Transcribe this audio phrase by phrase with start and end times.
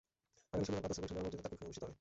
[0.51, 1.89] আগামী শনিবার বাদ আসর গুলশান জামে মসজিদে তাঁর কুলখানি অনুষ্ঠিত হবে।